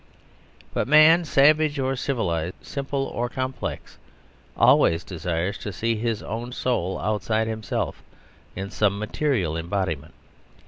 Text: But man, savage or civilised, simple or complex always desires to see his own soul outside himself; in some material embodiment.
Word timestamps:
But 0.73 0.87
man, 0.87 1.25
savage 1.25 1.77
or 1.77 1.95
civilised, 1.95 2.55
simple 2.63 3.05
or 3.05 3.29
complex 3.29 3.99
always 4.57 5.03
desires 5.03 5.59
to 5.59 5.71
see 5.71 5.95
his 5.95 6.23
own 6.23 6.53
soul 6.53 6.97
outside 6.97 7.45
himself; 7.47 8.01
in 8.55 8.71
some 8.71 8.97
material 8.97 9.55
embodiment. 9.55 10.15